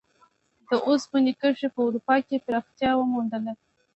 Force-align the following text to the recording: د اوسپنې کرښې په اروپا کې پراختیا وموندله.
د 0.69 0.71
اوسپنې 0.87 1.33
کرښې 1.41 1.67
په 1.75 1.79
اروپا 1.87 2.15
کې 2.27 2.43
پراختیا 2.45 2.91
وموندله. 2.97 3.53